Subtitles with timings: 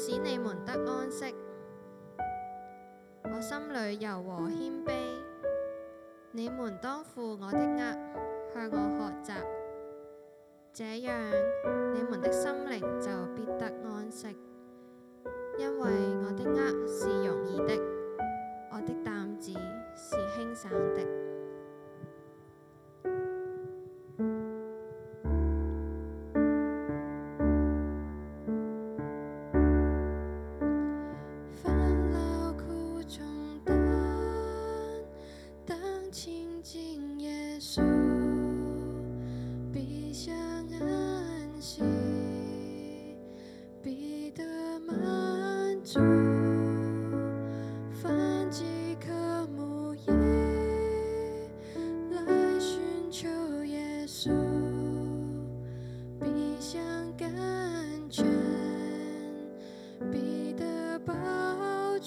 [0.00, 1.34] 使你们得安息。
[3.22, 4.94] 我心里柔和谦卑，
[6.30, 7.98] 你们当负我的轭，
[8.54, 9.34] 向我学习，
[10.72, 11.14] 这样
[11.92, 14.34] 你们的心灵就必得安息。
[15.58, 15.90] 因为
[16.24, 17.78] 我的轭是容易的，
[18.72, 19.52] 我的担子
[19.94, 21.29] 是轻省的。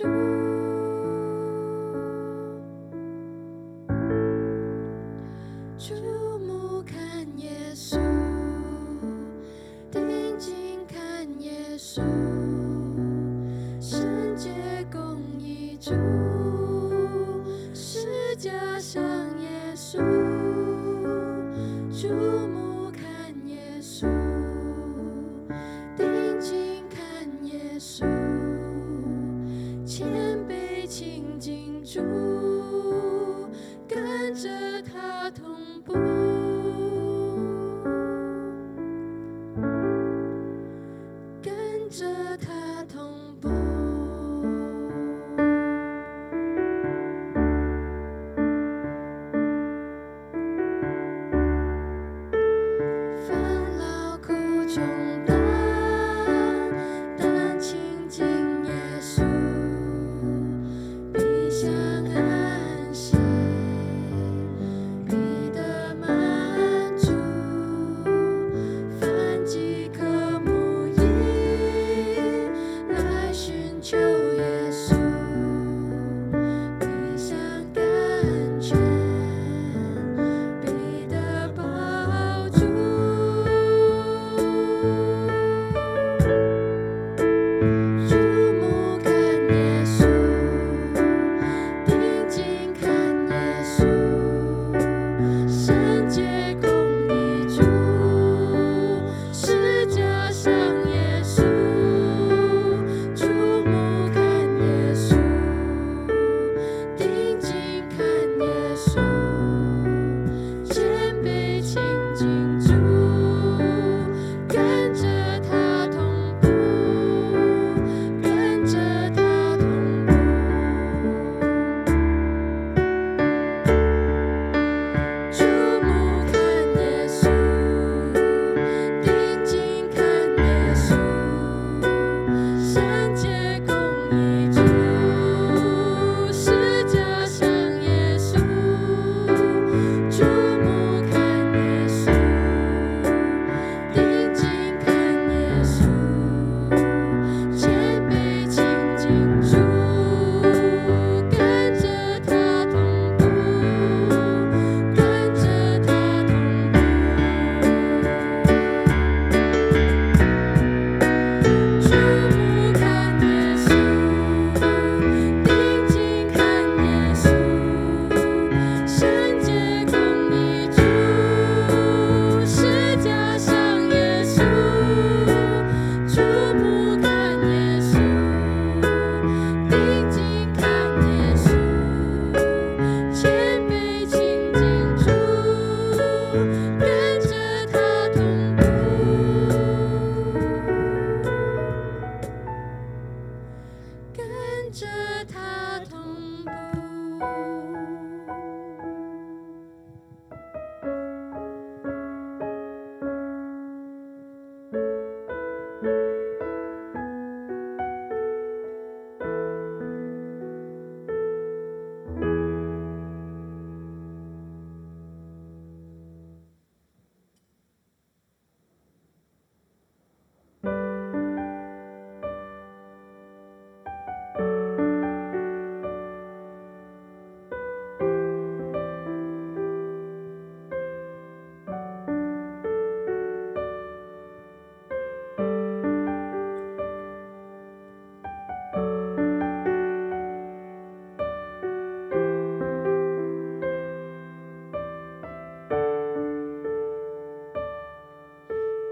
[0.00, 0.29] true.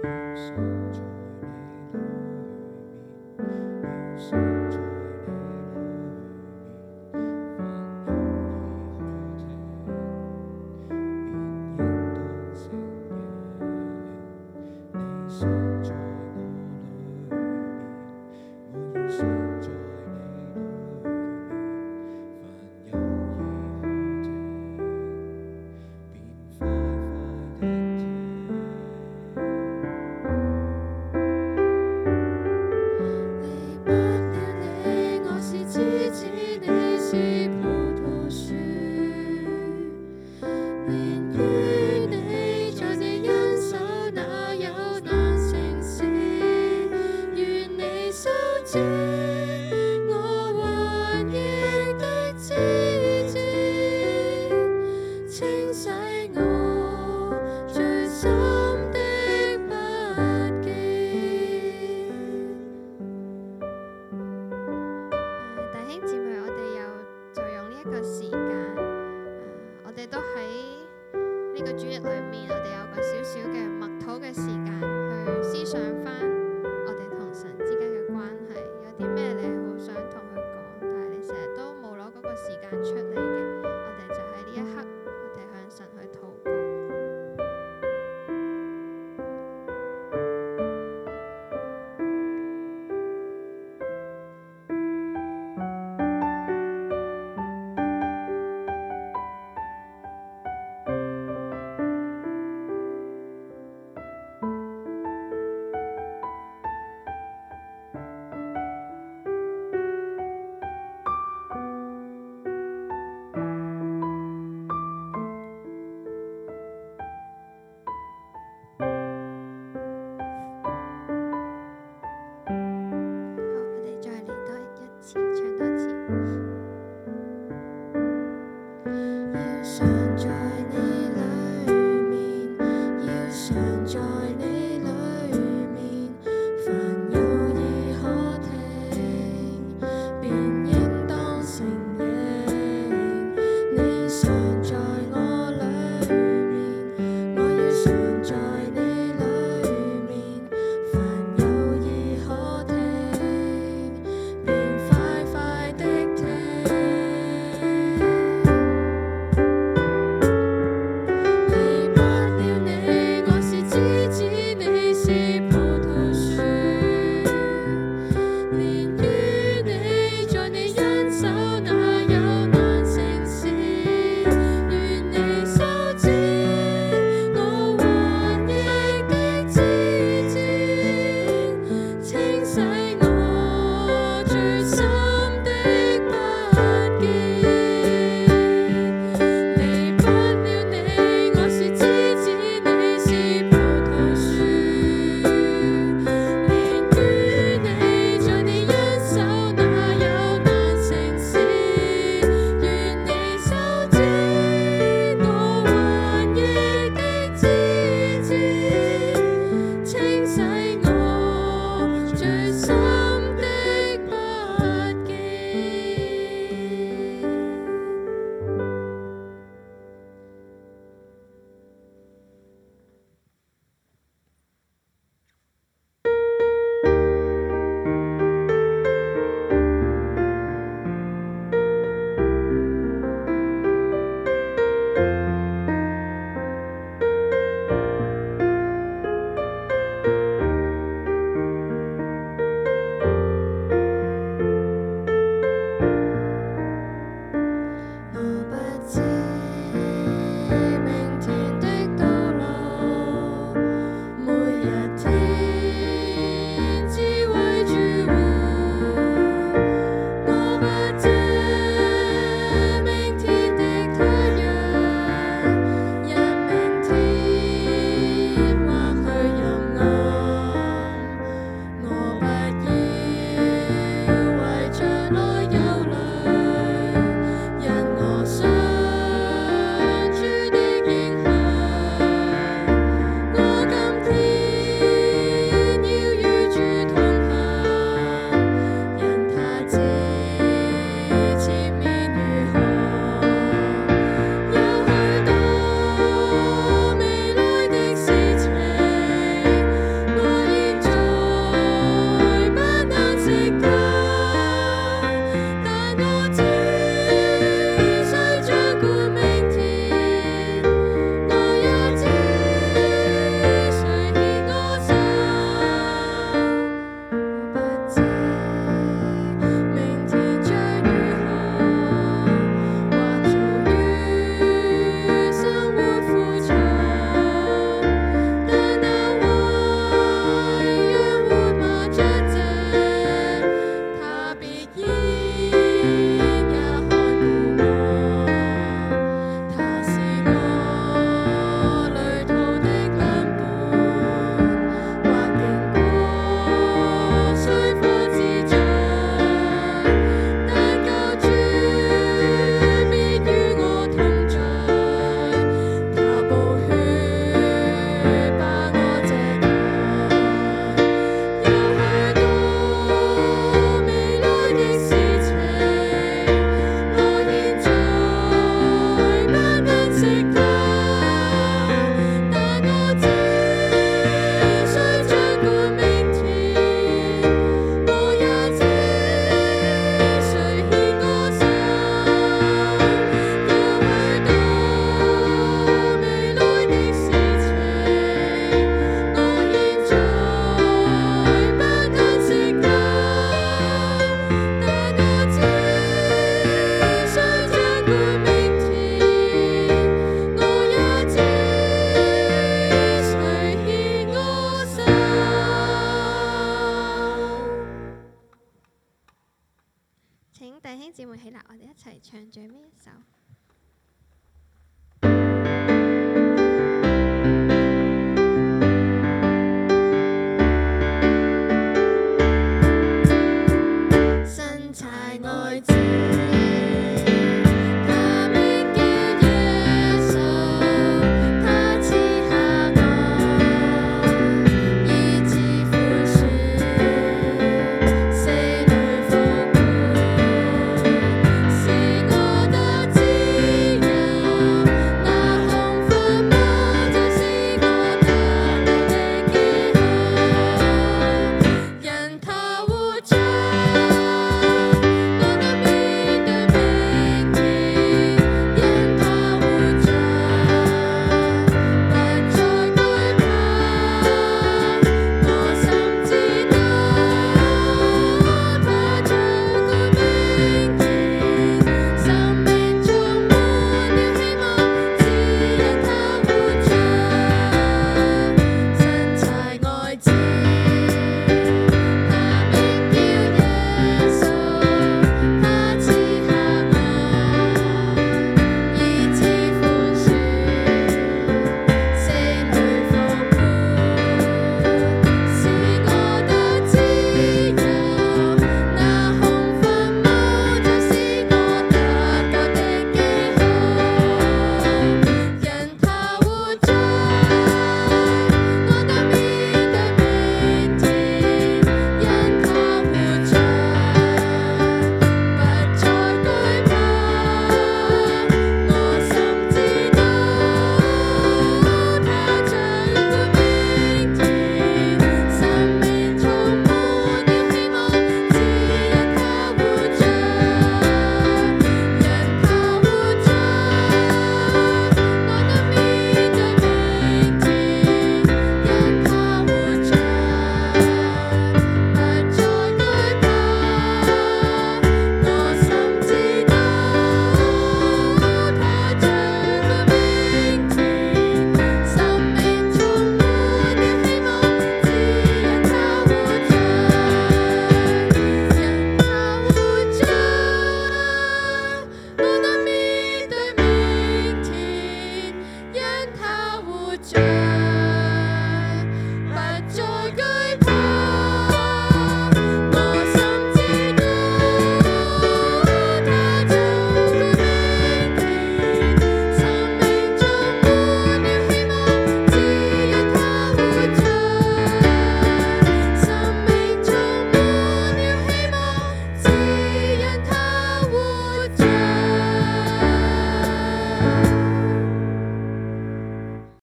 [0.03, 1.18] 소 중.